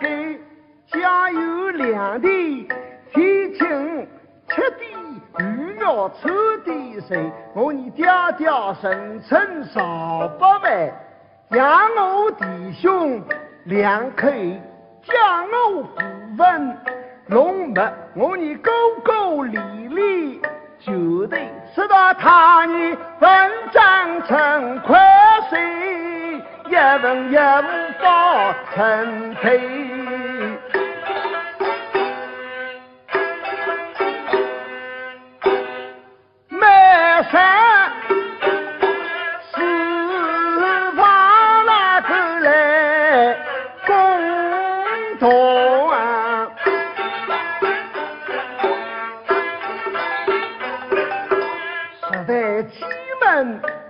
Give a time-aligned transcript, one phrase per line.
[0.00, 0.40] 给，
[0.92, 2.68] 家有两地，
[3.12, 4.08] 天晴
[4.48, 6.28] 吃的鱼肉臭
[6.64, 8.06] 的水，我你爹
[8.38, 8.48] 爹
[8.80, 10.92] 生存少百万，
[11.50, 13.22] 养我弟兄
[13.64, 14.28] 两口。
[15.08, 16.02] 将我不
[16.36, 16.76] 问，
[17.28, 18.72] 龙脉我你哥
[19.04, 20.42] 哥理理，
[20.80, 21.38] 就得
[21.72, 24.96] 吃到他你分账成亏
[25.48, 26.74] 水，一
[28.46, 29.60] 分也无法成退。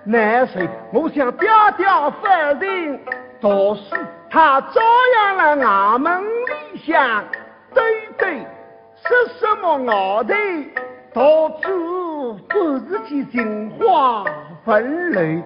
[0.09, 0.61] 难受，
[0.93, 1.87] 我想爹爹
[2.21, 2.27] 夫
[2.61, 3.01] 人
[3.41, 3.97] 读书，
[4.37, 4.83] 他照
[5.15, 7.25] 样了衙门里向
[7.73, 7.83] 对
[8.19, 8.47] 对，
[9.03, 10.35] 说什么熬头，
[11.15, 14.25] 到处不是去情话
[14.63, 15.43] 纷乱，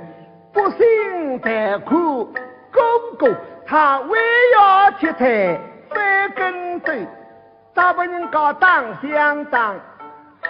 [0.53, 2.35] 不幸待苦，
[2.73, 2.81] 哥
[3.17, 3.33] 哥
[3.65, 4.09] 他还
[4.57, 6.93] 要接台翻跟斗，
[7.73, 9.77] 大把人家当相当。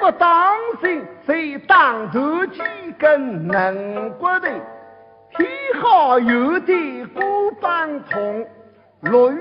[0.01, 2.63] 不当心，谁当头几
[2.99, 4.49] 根能骨头？
[5.41, 5.49] 天
[5.81, 8.47] 好有的骨棒痛，
[9.01, 9.41] 落雨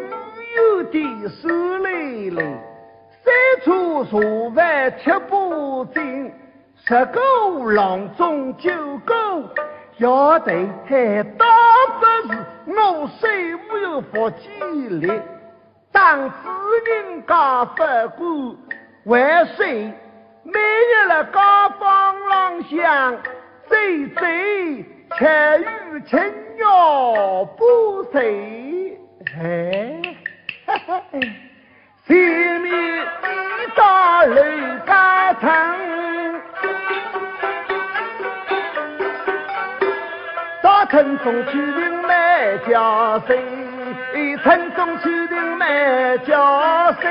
[0.56, 2.42] 有的手累累。
[3.22, 6.32] 三处茶饭吃不尽，
[6.86, 7.20] 十个
[7.74, 9.14] 郎中九个
[9.98, 10.54] 要得
[10.88, 11.46] 还倒
[12.00, 14.48] 不是我虽无有福气
[14.88, 15.12] 力，
[15.92, 16.36] 当知
[16.92, 18.56] 人家不管
[19.04, 19.92] 万岁。
[20.46, 23.14] 每日了高房廊向，
[23.68, 23.76] 走
[24.16, 24.22] 走，
[25.18, 25.26] 吃
[25.62, 26.18] 鱼吃
[26.58, 28.98] 肉不睡。
[29.40, 30.02] 哎，
[32.08, 32.16] 前
[32.62, 34.36] 面一道楼
[34.86, 35.50] 家城，
[40.62, 43.40] 到城中去领买家水，
[44.44, 47.10] 城中去领买家水。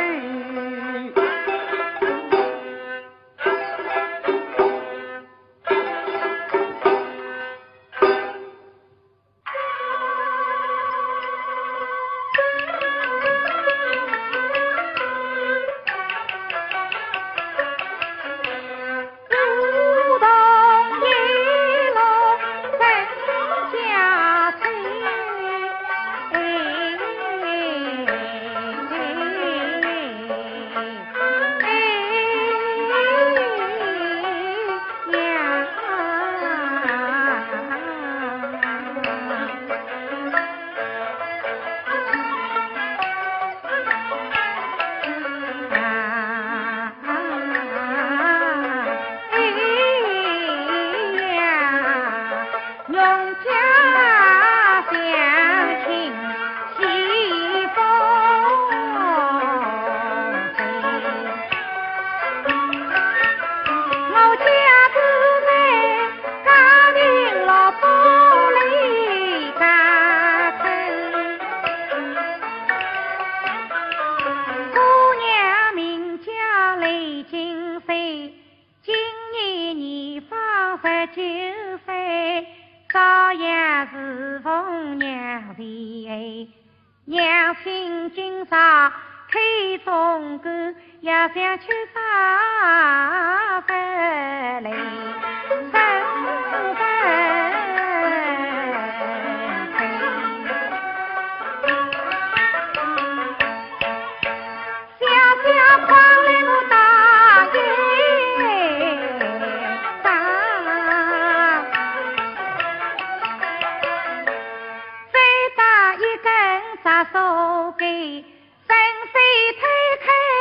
[119.06, 120.37] 谁推开？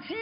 [0.00, 0.14] 他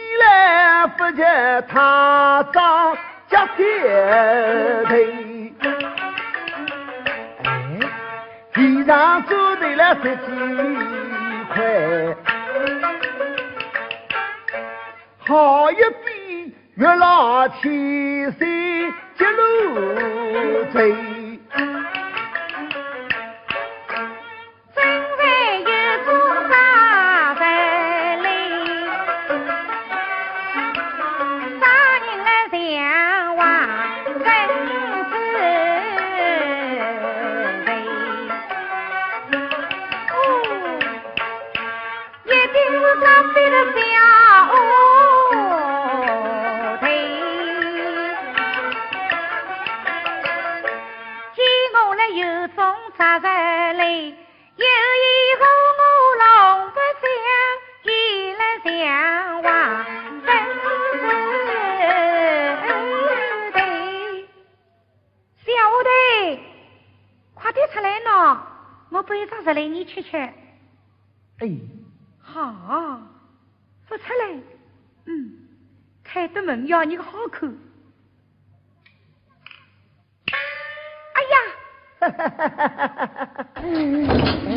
[83.63, 84.53] é.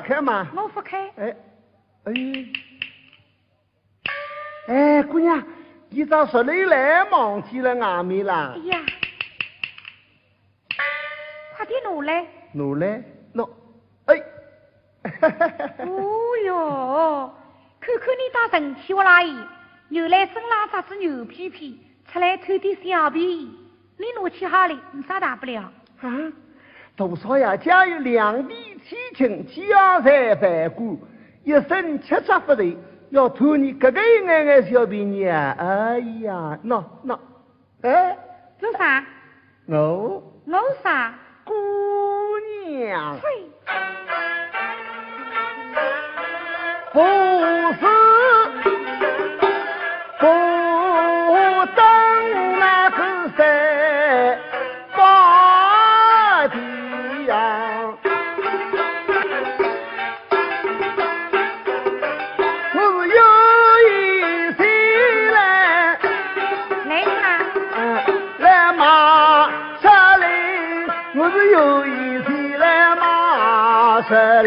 [0.00, 0.62] 开嘛，开嘛。
[0.62, 1.08] 我不开。
[1.16, 1.36] 哎，
[2.04, 2.12] 哎，
[4.68, 5.42] 哎，姑娘，
[5.88, 8.54] 你咋说你来忘记了外面啦？
[8.54, 8.80] 哎呀，
[11.56, 12.26] 快点拿来。
[12.52, 13.02] 拿来，
[13.32, 13.44] 拿。
[14.06, 14.16] 哎，
[15.86, 17.34] 哦哟，
[17.80, 19.36] 看看你打神气我啦伊，
[19.88, 21.80] 又来生拉啥子牛皮皮，
[22.10, 23.56] 出来偷点小便宜。
[23.96, 25.62] 你拿去好了，没啥大不了。
[26.00, 26.32] 啊，
[27.08, 27.56] 多少呀？
[27.56, 28.54] 家有两地
[28.86, 30.98] 七情，家财万贯，
[31.44, 32.76] 一生七杀不退，
[33.08, 35.56] 要图你这个一眼眼小便宜啊！
[35.58, 37.18] 哎呀，那那，
[37.80, 38.18] 哎，
[38.58, 39.02] 做啥？
[39.64, 41.14] 我我啥？
[41.46, 41.54] 姑
[42.68, 43.16] 娘。
[46.92, 47.80] 不是。
[50.20, 50.49] 十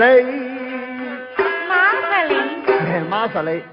[0.04, 0.24] 雷，
[1.70, 2.36] 马萨雷，
[2.68, 3.64] 哎， 马萨雷。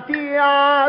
[0.00, 0.40] 爹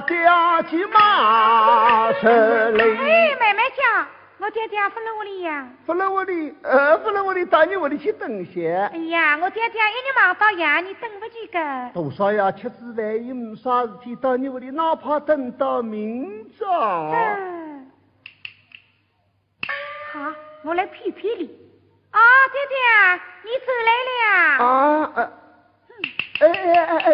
[0.07, 0.29] 爹
[0.69, 2.95] 去马十雷。
[2.97, 4.07] 哎，慢慢讲。
[4.39, 8.89] 我爹爹不在屋里呀，不在屋里，呃，不在屋里，到你屋里去等些。
[8.93, 11.59] 哎呀，我爹爹一日忙到夜，你等不及个。
[11.93, 12.49] 多少呀？
[12.53, 17.11] 吃子饭也没啥事体，到你屋里，哪怕等到明早。
[17.11, 17.91] 嗯。
[20.13, 20.19] 好，
[20.63, 21.43] 我来骗骗你。
[22.11, 22.19] 啊，
[22.53, 22.77] 爹爹，
[23.43, 24.65] 你出来了。
[24.65, 25.23] 啊，呃，
[26.39, 27.09] 哎哎哎哎，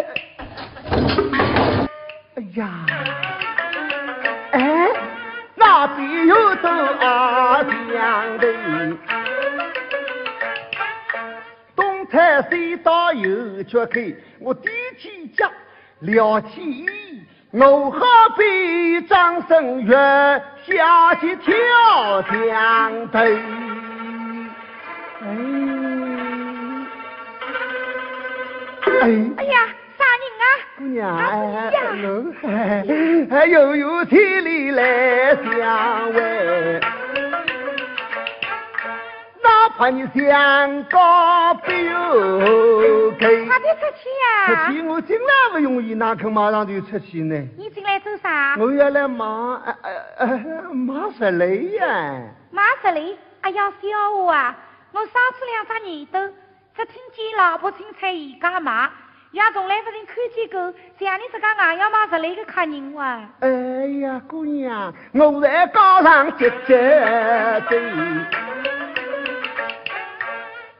[2.36, 2.70] 哎呀，
[4.52, 4.88] 哎。
[5.58, 8.46] 那边有头阿娘的，
[11.74, 14.00] 东台西道有缺口，
[14.38, 15.50] 我提起脚，
[16.00, 16.86] 撩起衣，
[17.52, 18.00] 我好
[18.36, 19.94] 比张生月
[20.66, 21.54] 下去跳
[22.22, 23.18] 江头。
[29.00, 29.68] 哎，哎呀！
[30.76, 32.84] 姑娘，哎，
[33.30, 36.80] 哎又有体力来相会，
[39.42, 43.46] 哪怕你想高不有给。
[43.46, 44.66] 快点出去呀！
[44.66, 47.34] 出去我进来不容易，哪肯马上就出去呢？
[47.56, 48.54] 你进来做啥？
[48.58, 49.74] 我要来马，呃
[50.18, 50.28] 呃，
[50.74, 52.20] 马十里呀。
[52.50, 53.16] 马十里？
[53.40, 54.54] 哎呀，小我啊，
[54.92, 56.20] 我少吃两只耳朵，
[56.76, 58.90] 只听见老婆青菜一干嘛？
[59.36, 63.20] 也从来不曾看见过像你这个硬要马十里的客人哇！
[63.40, 63.48] 哎
[64.00, 67.78] 呀，姑娘，我在高上结结对，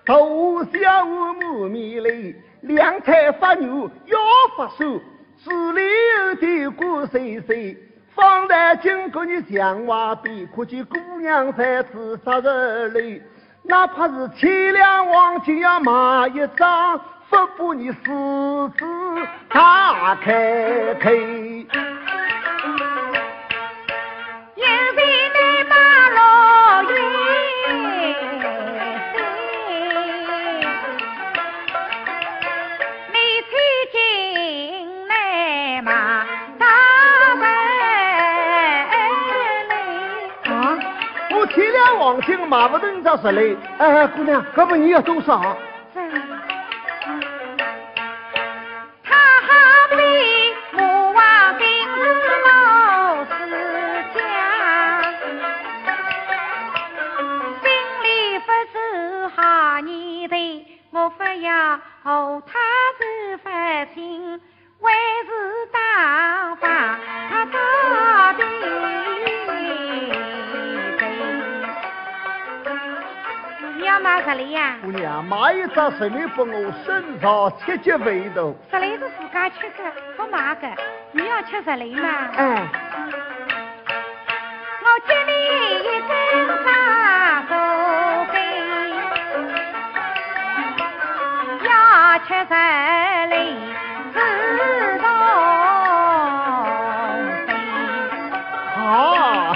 [0.06, 4.18] 头小满面泪，两菜发牛要
[4.56, 4.98] 发瘦，
[5.36, 5.82] 手里
[6.20, 7.76] 有点锅碎碎，
[8.14, 13.20] 放在经过你墙瓦边，可见姑娘才知扎实累，
[13.64, 16.98] 哪怕是千两黄金要买一张。
[17.28, 17.94] 不把你狮
[18.78, 18.84] 子
[19.48, 21.24] 打开开，因
[24.96, 24.98] 为
[25.34, 25.74] 你马
[26.10, 26.92] 老远
[33.12, 33.16] 你
[33.50, 33.52] 最
[33.92, 33.96] 近
[35.08, 35.12] 来
[35.82, 35.90] 马
[36.58, 36.64] 大
[37.36, 37.44] 门。
[40.44, 40.54] 啊，
[41.32, 43.56] 我千两黄金买不动这十来。
[43.78, 45.56] 哎，姑娘，这不你要多少？
[75.98, 78.52] 买一张十里给我身上七级味道。
[78.70, 80.68] 十里是自家吃的，不买的。
[81.12, 82.08] 你要吃十里吗？
[82.36, 82.68] 哎。
[84.82, 85.32] 我接你
[85.80, 86.10] 一根
[86.64, 86.68] 大
[87.48, 87.52] 手
[88.32, 88.36] 杯。
[92.26, 92.54] 吃十
[93.28, 93.34] 里
[94.12, 94.16] 自
[94.98, 95.06] 动
[98.74, 99.54] 好，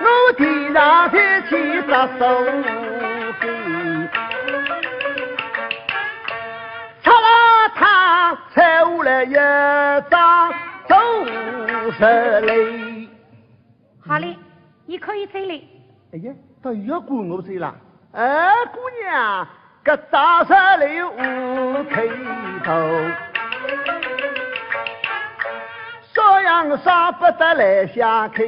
[0.00, 0.04] 我
[0.36, 0.42] 地
[0.74, 1.50] 上再去
[1.82, 2.22] 扎手
[12.02, 13.08] 走十里。
[14.04, 14.36] 好嘞，
[14.86, 15.54] 你可以走了。
[16.12, 17.72] 哎呀，他又要管我走了。
[18.10, 19.46] 哎，姑娘。
[19.84, 22.06] 个大山里无开
[22.64, 22.72] 头，
[26.14, 28.44] 烧羊杀不得来下口，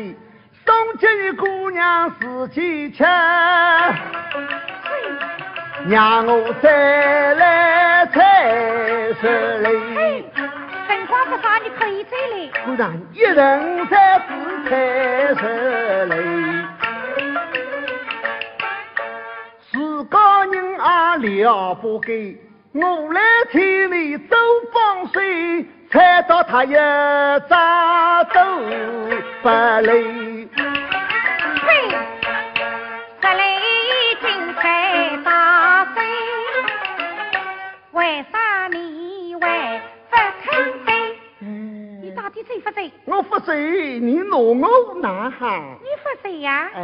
[0.64, 3.02] 送进姑娘自己吃，
[5.88, 9.72] 让我再来采石榴。
[11.24, 12.36] 情况不啥，你可以再来。
[12.64, 14.70] 姑娘，一人在自采
[15.40, 16.16] 石榴。
[20.50, 22.38] 人啊了不给，
[22.72, 24.36] 我来替你走
[24.72, 26.74] 风水，猜到他一
[27.48, 28.44] 扎都
[29.42, 29.48] 不
[29.82, 30.48] 累。
[31.66, 31.88] 嘿，
[42.48, 42.92] 你到底谁不谁？
[43.06, 44.54] 我不谁，你拿我
[45.00, 45.78] 哪哈？
[45.80, 46.70] 你不谁呀？
[46.74, 46.80] 哎。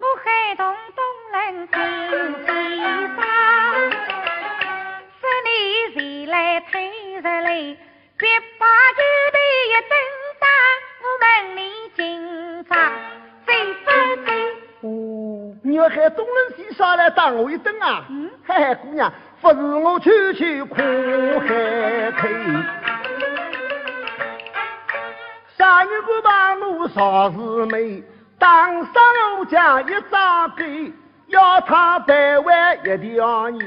[0.00, 1.76] 我海东东人心
[2.46, 2.46] 西
[3.16, 3.20] 沙，
[5.18, 5.48] 十里
[5.94, 6.70] 谁来推
[7.20, 7.76] 十里？
[8.16, 9.36] 别把酒杯
[9.68, 9.92] 一顿
[10.40, 10.46] 打，
[11.02, 11.60] 我问你
[11.96, 11.98] 今
[12.64, 12.70] 朝
[13.46, 13.48] 谁
[13.84, 13.86] 不
[14.24, 14.28] 谁？
[14.82, 14.86] 哦，
[15.64, 18.04] 你要海东人西沙来打我一顿啊？
[18.08, 22.28] 嗯，嘿嘿，姑娘，不是我区区苦海口，
[25.58, 28.02] 啥人敢把我啥事没？
[28.38, 28.48] 当
[28.84, 29.02] 上
[29.38, 30.92] 我家一张嘴，
[31.26, 33.66] 要他百万一条牛，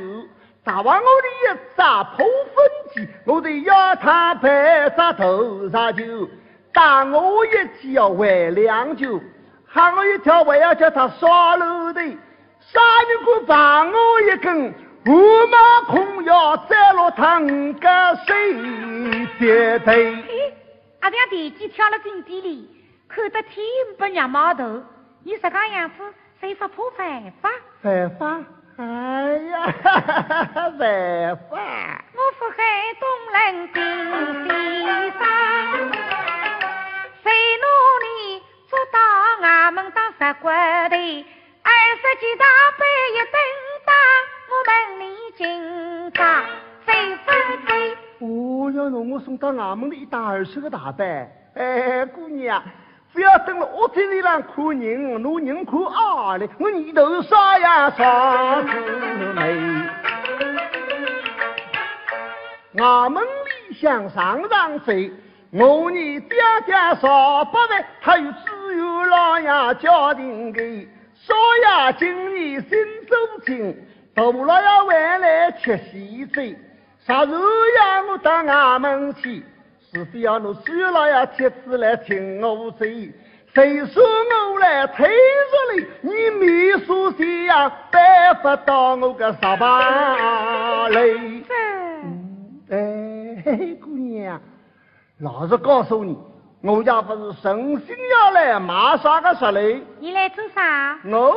[0.63, 6.03] 打完我的一扎破粪机，我得要他百扎头上酒，
[6.71, 7.49] 打我一
[7.81, 9.19] 记要还两酒，
[9.67, 12.79] 喊我一条还要叫他刷楼的，啥
[13.09, 14.73] 人敢把我一根
[15.07, 18.53] 五马空腰摘落他五个水
[19.39, 19.91] 的头？
[21.01, 22.77] 阿娘地基跳了井底里。
[23.07, 23.65] 看得天
[23.97, 24.81] 不热毛头，
[25.25, 27.49] 你这个样子，谁不怕犯法？
[27.81, 28.41] 犯法？
[28.77, 28.83] 哎
[29.51, 29.67] 呀，
[30.79, 32.05] 犯法！
[32.15, 32.63] 我腹海
[33.01, 33.03] 东
[33.33, 33.37] 人
[33.73, 33.83] 金
[34.47, 34.51] 先
[35.11, 35.21] 生，
[37.21, 37.25] 谁
[37.57, 37.65] 努
[37.99, 38.97] 力做到
[39.41, 40.49] 俺们当十国
[40.89, 41.25] 的？
[41.63, 42.45] 二十几大
[42.77, 43.35] 板一等
[43.85, 43.91] 当，
[44.47, 45.03] 我们你
[45.35, 45.41] 今
[46.13, 46.19] 朝
[46.85, 46.89] 谁
[47.25, 47.27] 分
[47.65, 47.97] 配？
[48.21, 51.27] 哦，要让我送到俺们的一打二十个大板。
[51.55, 52.61] 哎，姑娘。
[53.13, 58.69] 不要等了，我这里让看人，我人看啊嘞，我年头少呀少姊
[59.33, 59.41] 妹。
[62.77, 65.11] 俺们里乡上上岁，
[65.51, 71.33] 我你爹爹少八万，他有只有老爷家庭给，少
[71.65, 72.79] 爷今年新
[73.09, 73.75] 走亲，
[74.13, 76.41] 大老爷回来吃喜酒，
[77.05, 79.43] 啥时候呀我到俺们去？
[79.93, 82.85] 是非要侬所有老爷贴子来请我走，
[83.53, 85.13] 谁说我来推着
[85.75, 85.85] 你？
[86.01, 91.43] 你秘书先呀，办不到我个十八嘞。
[92.69, 93.43] 哎，
[93.81, 94.39] 姑娘，
[95.19, 96.17] 老实告诉你，
[96.61, 99.83] 我家不是诚心要来买啥个石嘞？
[99.99, 100.97] 你来做啥？
[101.03, 101.35] 我，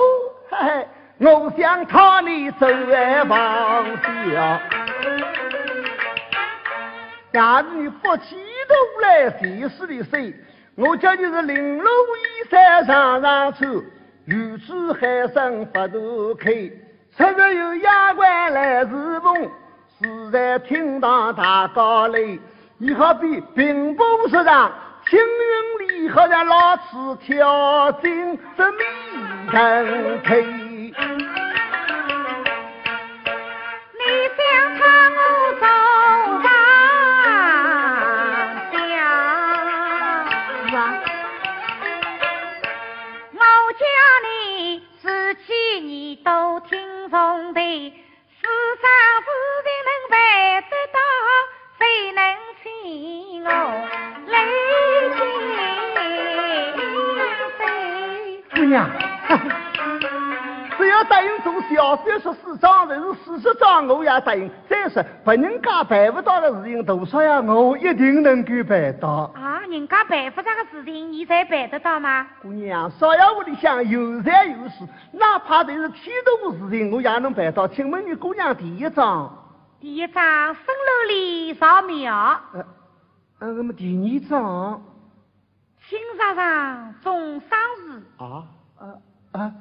[0.48, 0.86] 嘿嘿，
[1.18, 3.84] 我想讨你走来房
[4.30, 4.83] 小。
[7.34, 8.36] 假如你福气
[8.68, 10.32] 多来谁是的谁，
[10.76, 13.82] 我叫你是玲珑一山上上愁，
[14.26, 16.52] 玉珠海参发肚开，
[17.16, 19.50] 春日有丫鬟来侍奉，
[20.00, 22.16] 住在厅堂大高楼，
[22.78, 24.72] 你好比平步上
[25.10, 26.82] 青云里，好让老妻
[27.26, 28.84] 跳进这美
[29.50, 30.40] 人腿。
[30.44, 30.94] 你
[34.36, 35.93] 想他我走。
[58.74, 58.90] 娘，
[60.76, 64.50] 只要答应做小三十四张，还是四十张，我也答应。
[64.68, 69.30] 再说，别人家办不到的事情，多少呀，我一定能够办到。
[69.36, 72.26] 啊，人家办不到的事情，你才办得到吗？
[72.42, 77.68] 姑娘，少爷屋里向有财有势，哪怕这是天大的事情，我也能办到。
[77.68, 79.32] 请问你姑娘第一张？
[79.80, 82.40] 第一张，生楼里扫庙。
[82.52, 82.66] 呃，
[83.38, 84.82] 呃，那么第二张？
[85.86, 88.24] 新沙上种桑树。
[88.24, 88.42] 啊
[89.34, 89.52] 啊啊！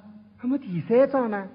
[0.41, 1.47] 那么第三桩呢？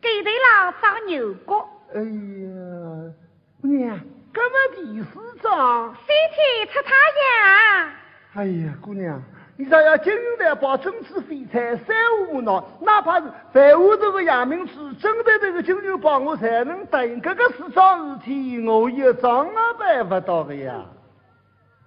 [0.00, 1.68] 给头上长牛角。
[1.94, 3.12] 哎呀，
[3.60, 4.00] 姑娘，
[4.32, 5.94] 那么第四桩？
[5.94, 7.90] 三天出太阳。
[8.34, 9.22] 哎呀，姑娘，
[9.58, 11.94] 你只要金银财宝、珍珠飞财、三
[12.30, 17.20] 无脑，哪怕是凡屋这个杨明处，真的这个金银宝，我才能答应。
[17.20, 20.72] 这个四桩事体，我一桩也办不到的呀。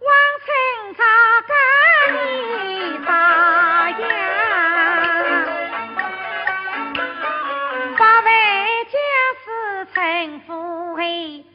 [0.01, 0.09] 王
[0.45, 1.03] 清朝
[1.47, 2.13] 跟
[2.67, 4.05] 你答应，
[10.99, 11.45] 富贵，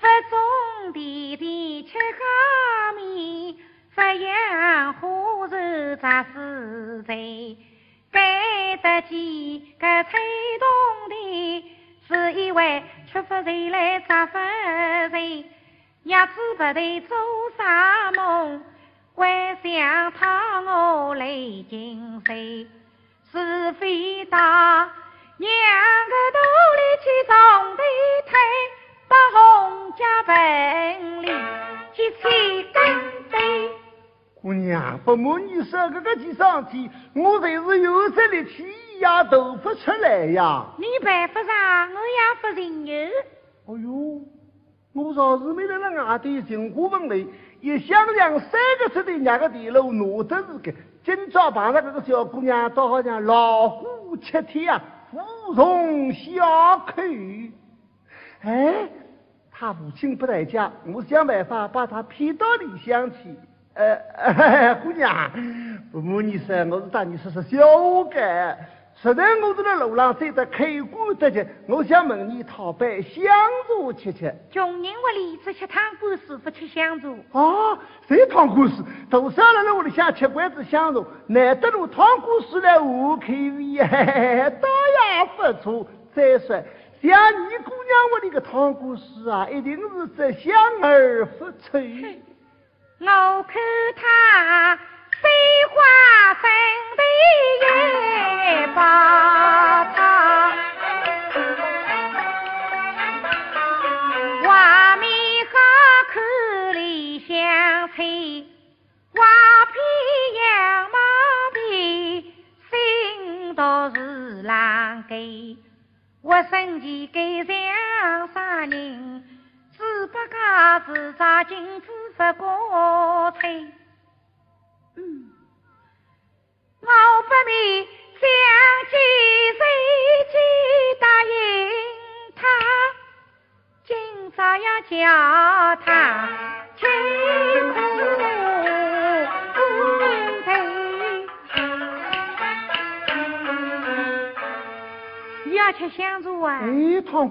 [0.00, 3.60] 府中弟弟吃好米。
[3.94, 5.08] 发扬花
[5.46, 7.14] 手杂事在，
[8.10, 10.18] 该得起个吹
[10.58, 10.68] 动
[11.10, 11.64] 的，
[12.08, 15.44] 是因为缺乏人来扎发人，
[16.04, 17.16] 伢子不得做
[17.58, 18.64] 啥梦，
[19.14, 20.26] 幻想讨
[20.62, 21.26] 我来
[21.68, 22.66] 进谁？
[23.30, 24.90] 是非大，
[25.36, 26.38] 两个肚
[26.78, 27.82] 里去种地
[28.30, 28.32] 推，
[29.14, 31.32] 把洪家本领
[31.92, 32.82] 去起根
[33.30, 33.70] 对。
[34.34, 38.66] 姑娘，不瞒你说，这个几上天，我才是有这力气
[38.98, 40.66] 呀，都不出来呀。
[40.78, 43.08] 你办不上，我也不承认。
[43.66, 44.20] 哎呦，
[44.92, 47.24] 我若是没得那外地寻过门来，
[47.60, 50.72] 一想想三个车的两个地路，哪得是个？
[51.04, 57.02] 今朝碰上这个小姑娘，倒好像老虎吃天啊，虎从下口。
[58.42, 58.90] 哎，
[59.64, 63.34] 他父亲不在家，我想办法把他骗到里乡去。
[63.72, 65.30] 呃， 姑娘，
[65.90, 68.58] 不瞒你说，我是当你说是小干。
[68.94, 74.34] 实在我是在那路上走得开官得节，我想问你讨杯香茶吃吃。
[74.50, 77.08] 穷人屋里只吃汤锅水，不吃香茶。
[77.32, 78.84] 啊，谁汤锅水？
[79.08, 83.78] 多少人在屋里想吃罐子香茶，难得路汤锅水来我口味，
[84.60, 84.68] 倒
[85.00, 85.86] 也不错。
[86.14, 86.62] 再说，
[87.06, 92.22] 像你姑娘我的个汤锅水啊，一定是这香而不脆。
[93.00, 93.06] 我
[93.42, 93.60] 看
[93.94, 94.76] 他
[95.20, 95.28] 飞
[95.68, 96.50] 花粉
[96.96, 97.02] 的
[98.60, 100.63] 也把他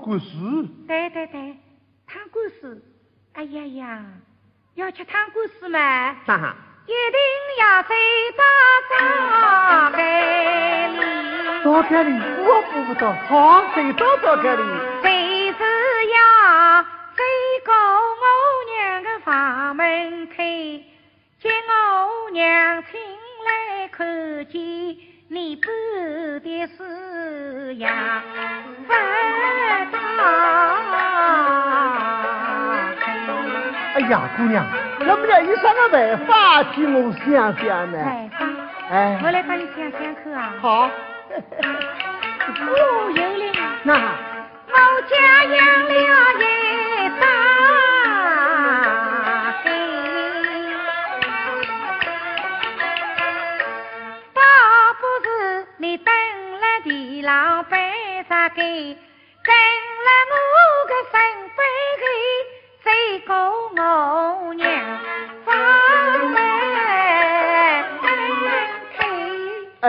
[0.03, 0.67] 哎，汤官司。
[0.87, 1.57] 对对对，
[2.05, 2.83] 汤官司。
[3.33, 4.03] 哎呀呀，
[4.75, 6.13] 要吃汤官司嘛？
[6.25, 6.55] 哈哈。
[6.85, 7.17] 一定
[7.59, 7.89] 要走
[8.37, 8.43] 到
[8.89, 10.97] 灶盖里。
[11.63, 12.11] 灶盖里，
[12.43, 13.13] 我不知道。
[13.29, 14.61] 好，谁到灶盖里？
[15.01, 15.63] 谁是
[16.07, 17.23] 要走
[17.65, 18.23] 过我
[18.75, 20.35] 娘的房门口，
[21.39, 22.99] 见我娘亲
[23.45, 24.97] 来看见。
[25.33, 25.65] 你不
[26.41, 28.21] 的事呀，
[28.85, 28.93] 不
[29.91, 29.97] 到。
[33.95, 34.63] 哎呀，姑娘，
[34.99, 37.97] 那么了有啥个办法替我想想呢？
[38.05, 38.45] 办法？
[38.91, 40.53] 哎，我来帮你想想看啊。
[40.61, 40.91] 好。
[42.69, 43.51] 哦，有嘞。
[43.81, 43.91] 那。
[44.69, 44.77] 我
[45.09, 45.15] 家
[45.45, 45.95] 养了一
[46.39, 46.43] 地
[57.23, 57.79] 老板
[58.27, 60.35] 啥给，跟了我
[60.89, 61.15] 个身
[61.55, 61.57] 份
[62.01, 62.05] 的，
[62.83, 63.33] 最过
[63.77, 64.67] 我娘
[65.45, 65.55] 房
[66.31, 66.35] 门
[69.79, 69.87] 哎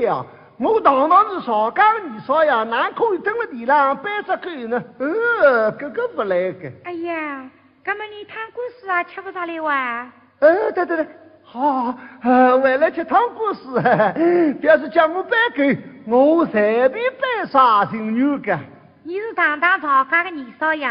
[0.00, 0.24] 呀，
[0.58, 4.82] 我堂堂是上岗二少爷，哪可以蹲了地上搬只狗呢？
[4.98, 6.72] 呃，哥哥不来个。
[6.84, 7.50] 哎呀，
[7.84, 10.10] 哥们你汤故事啊，吃不上了哇？
[10.38, 11.06] 呃，对对对。
[11.42, 13.74] 好，呃，为了吃汤锅丝，
[14.62, 15.64] 表示叫我搬狗，
[16.10, 18.58] 我随便带啥新牛个。
[19.04, 20.84] 你是堂堂曹家的二少爷，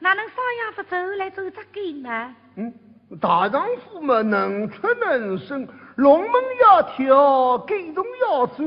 [0.00, 2.34] 哪能少爷不走来走只狗呢？
[2.56, 2.70] 嗯，
[3.18, 8.64] 大丈夫嘛，能屈能伸，龙门要跳，狗洞要走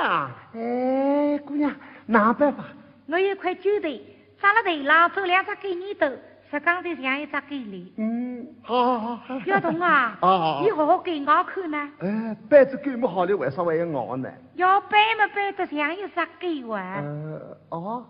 [0.00, 0.30] 啊！
[0.54, 1.74] 哎，姑娘，
[2.06, 2.62] 哪办法？
[3.08, 4.00] 我有块旧腿，
[4.40, 6.06] 扎了头上走两只狗泥头。
[6.50, 7.92] 石刚才像一只狗哩。
[7.96, 9.38] 嗯，好 好好。
[9.44, 10.16] 要动啊！
[10.20, 11.90] 啊你好好给我看呢。
[12.00, 14.30] 哎，掰只狗么好的，为啥还要咬呢？
[14.54, 17.02] 要掰么掰得像一只狗啊。
[17.02, 18.06] 呃，哦。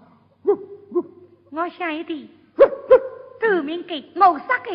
[1.51, 2.29] 我想一点。
[2.57, 4.73] 狗命狗，谋杀狗。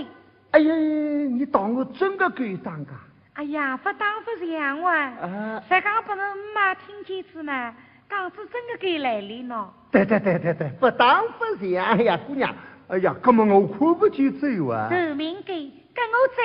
[0.52, 2.92] 哎呀，你当我真的狗当噶？
[3.34, 4.94] 哎呀，不当不像哇。
[4.94, 5.64] 啊。
[5.70, 7.74] 石刚不能妈听见子嘛，
[8.10, 9.74] 当是真的狗来了呢。
[9.92, 12.54] 对对对对对，不当不像哎呀，姑娘。
[12.94, 14.88] 哎呀，根本我看不见走啊！
[14.88, 16.44] 透明狗，跟我走。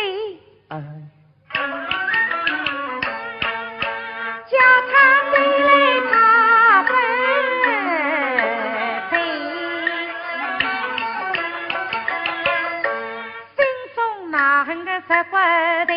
[0.69, 0.83] 哎。
[4.47, 4.57] 叫
[4.89, 4.93] 他
[5.31, 5.71] 回来，
[6.11, 6.91] 他不
[9.11, 9.15] 走。
[13.55, 13.61] 心
[13.95, 13.99] 中
[14.31, 15.37] 恼恨的十骨
[15.87, 15.93] 头，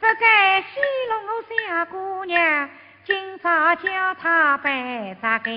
[0.00, 0.66] 不该戏
[1.08, 1.96] 弄我小姑
[2.26, 2.68] 娘。
[3.06, 3.88] 今朝叫
[4.20, 5.50] 他搬啥个？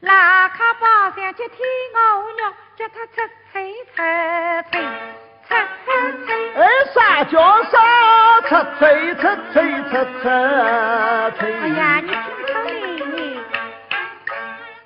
[0.00, 1.58] 拉开包厢接天
[1.92, 1.98] 鹅
[2.30, 3.14] 肉，叫他出
[3.50, 3.96] 吹出
[4.70, 4.80] 吹，
[5.48, 5.50] 出
[5.84, 5.86] 出
[6.24, 6.28] 吹。
[6.54, 6.62] 哎，
[6.94, 7.34] 啥叫
[7.64, 7.76] 啥？
[8.42, 11.42] 出吹出吹出出吹。
[11.52, 12.54] 哎呀，你听错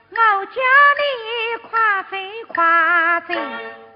[0.09, 0.57] 了，我叫
[0.97, 1.03] 你
[1.69, 1.71] 快
[2.11, 2.17] 走
[2.49, 2.57] 快
[3.29, 3.35] 走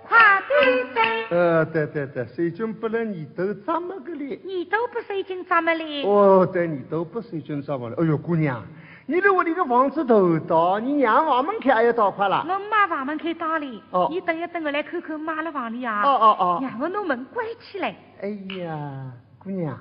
[0.07, 1.01] 快点走。
[1.35, 4.39] 呃，对对对，水军不能你都怎么个哩？
[4.45, 6.05] 你都不水军怎么哩？
[6.05, 7.97] 哦，对，你都不水军怎么了？
[7.99, 8.63] 哎呦，姑娘。
[9.09, 12.45] 你的屋里个房子头大，你娘房门口还要大块了。
[12.49, 13.81] 我妈房门口打哩。
[13.93, 14.09] 哦。
[14.11, 16.03] 你等一等，我来看看妈的房里啊。
[16.03, 16.59] 哦哦哦。
[16.61, 17.95] 让我弄门关起来。
[18.21, 19.79] 哎呀，姑娘，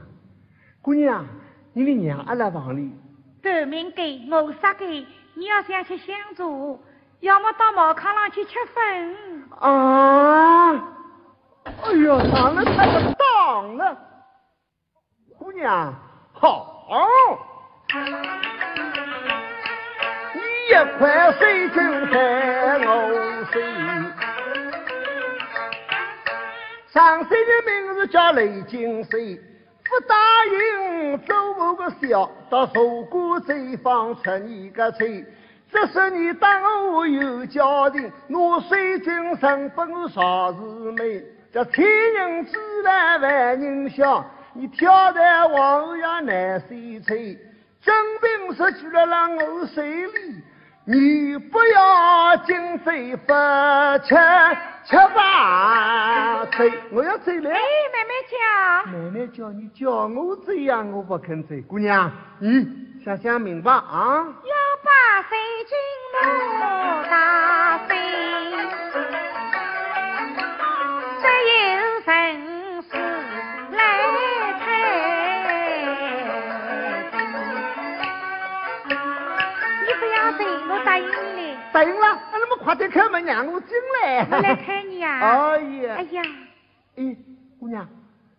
[0.80, 1.26] 姑娘，
[1.74, 2.96] 你的娘阿拉房里。
[3.42, 5.06] 透明给，我杀给。
[5.34, 6.80] 你要想吃香烛，
[7.22, 9.50] 要么到茅坑上去吃粉。
[9.60, 10.72] 啊！
[11.66, 13.98] 哎呀，当了太不当了。
[15.40, 15.92] 姑娘，
[16.32, 16.74] 好。
[20.68, 21.76] 一块水晶
[22.10, 23.60] 在我手，
[26.92, 29.40] 上岁的名字叫雷金水，
[29.84, 35.24] 不答应走我个小，到寿过这方出你个嘴。
[35.72, 41.24] 这是你当我有家庭，我水晶身本啥是美？
[41.54, 47.38] 这千人之来万人笑，你跳在王爷难水吹，
[47.84, 50.42] 真凭实据了让我手里。
[50.88, 52.92] 你不要紧走
[53.26, 53.34] 不
[54.06, 54.16] 吃
[54.86, 57.50] 吃饭走，我要走了。
[57.50, 57.60] 哎，
[57.92, 58.38] 妹妹叫，
[58.92, 61.56] 妹妹叫你叫我走呀，我不肯走。
[61.68, 62.68] 姑娘，你
[63.04, 64.28] 想想明白啊。
[64.44, 65.76] 要把水军
[66.20, 67.96] 弄大飞，
[82.66, 83.70] 走得开门让我进
[84.02, 84.28] 来。
[84.32, 85.20] 我来看你啊。
[85.54, 85.96] 哎呀。
[85.98, 86.22] 哎呀。
[86.98, 87.16] 哎，
[87.60, 87.88] 姑娘，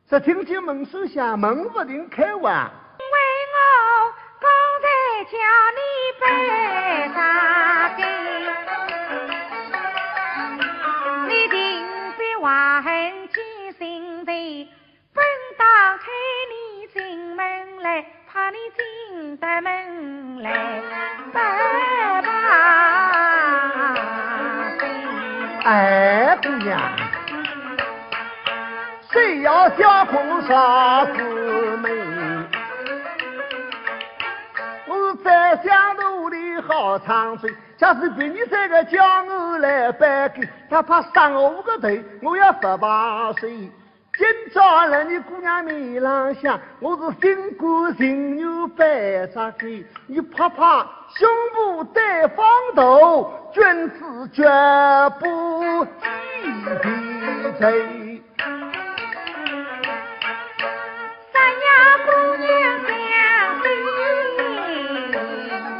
[0.09, 2.71] 只听见门声响，门不停开哇。
[2.99, 3.07] 为
[3.55, 3.59] 我
[4.41, 4.49] 刚
[4.83, 4.87] 才
[5.31, 5.37] 叫
[5.77, 5.81] 你
[40.77, 41.89] 他怕伤我个头，
[42.21, 43.51] 我要十八岁。
[43.51, 49.87] 今朝来你姑娘面朗向，我是心肝情愿摆啥给？
[50.07, 50.85] 你拍拍
[51.15, 54.45] 胸部对方头，君子绝
[55.19, 55.89] 不记
[56.83, 56.91] 皮
[57.59, 58.23] 嘴。
[61.33, 61.67] 三呀
[62.05, 62.47] 姑娘
[62.85, 62.93] 相
[63.63, 63.65] 信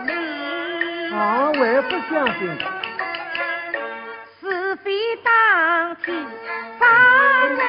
[0.07, 2.41] 你，啊，还不相信？
[5.87, 6.17] 当天
[6.81, 6.85] 发
[7.55, 7.63] 来。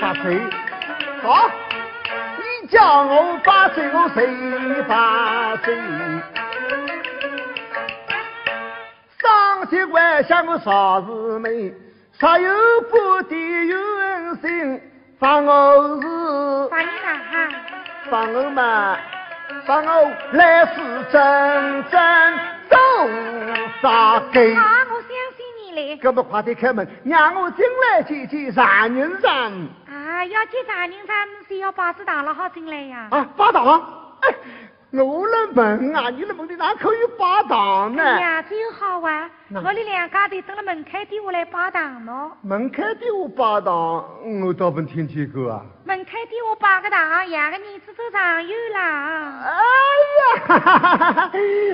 [0.00, 0.36] 八岁，
[1.22, 1.48] 好，
[2.38, 4.26] 你叫我八岁，我谁
[4.88, 5.76] 八岁？
[9.20, 11.72] 上街关想我啥子美？
[12.18, 12.52] 啥有
[12.90, 13.78] 不敌冤
[14.42, 14.80] 心？
[15.20, 16.08] 放我是
[16.68, 17.48] 放你哪哈？
[18.10, 18.98] 放我嘛，
[19.66, 20.80] 放我来世
[21.12, 22.76] 真正走
[23.80, 24.56] 啥给？
[25.92, 26.00] 啊，我相信你嘞。
[26.00, 29.52] 搿么快点开门，让我进来见见常人上。
[29.88, 31.16] 啊，要见常人上，
[31.48, 33.08] 是要把子打了好进来呀。
[33.10, 33.80] 啊，八堂，
[34.20, 34.34] 哎，
[34.92, 38.02] 我的门啊，你的门的哪可以八堂呢？
[38.02, 39.30] 哎呀，这又好啊！
[39.54, 42.30] 我们两家头等了门口点下来八堂喏。
[42.42, 44.04] 门口点我八堂，
[44.46, 45.62] 我倒没听见过啊。
[46.12, 49.32] 门口点我八个堂，养个儿子都上有啦。
[49.46, 49.50] 哎
[50.20, 51.30] 呀，哈哈哈哈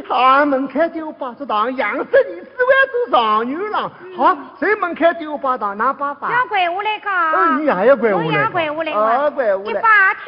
[0.09, 3.91] 好，门开点我八只堂，养着儿子还做上有了。
[4.17, 6.31] 好，谁门开点我八堂，拿八法。
[6.31, 7.13] 要怪我来讲。
[7.33, 8.27] 哦，你也要怪我来。
[8.27, 8.93] 我也怪我来。
[8.93, 9.59] 哦，跪下来。
[9.59, 10.25] 一八天，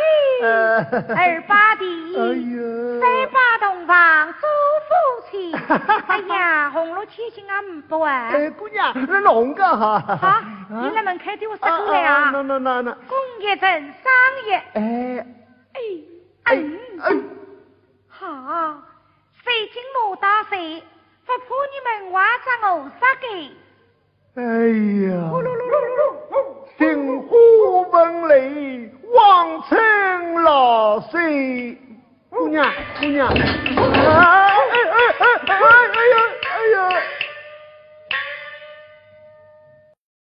[1.16, 2.14] 二八地，
[3.00, 4.48] 三八洞房做
[4.88, 5.54] 夫妻。
[6.08, 8.30] 哎呀，红了千金啊，五百啊。
[8.32, 10.02] 哎，姑娘，那弄个哈。
[10.20, 12.30] 好，你来门开点我十过来啊。
[12.32, 12.92] 那那那那。
[13.06, 14.74] 公一正，哎。
[14.74, 14.80] 哎
[16.44, 16.48] 哎
[17.02, 17.06] 哎。
[18.08, 18.82] 好，
[19.44, 20.82] 谁进我打谁，
[21.26, 23.26] 不怕你们挖着我杀给。
[24.36, 24.42] 哎
[25.08, 25.10] 呀！
[26.78, 27.28] 心花
[27.90, 31.78] 闻泪，望尘老水。
[32.30, 34.74] 姑娘，姑娘，哎哎
[35.18, 35.52] 哎哎
[36.78, 36.92] 哎！